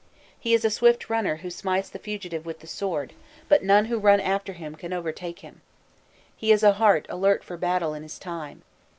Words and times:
He 0.39 0.55
is 0.55 0.65
a 0.65 0.71
swift 0.71 1.11
runner 1.11 1.35
who 1.35 1.51
smites 1.51 1.87
the 1.87 1.99
fugitive 1.99 2.43
with 2.43 2.61
the 2.61 2.65
sword, 2.65 3.13
but 3.47 3.63
none 3.63 3.85
who 3.85 3.99
run 3.99 4.19
after 4.19 4.53
him 4.53 4.73
can 4.73 4.93
overtake 4.93 5.41
him. 5.41 5.61
He 6.35 6.51
is 6.51 6.63
a 6.63 6.73
heart 6.73 7.05
alert 7.07 7.43
for 7.43 7.55
battle 7.55 7.93
in 7.93 8.01
his 8.01 8.17
time. 8.17 8.63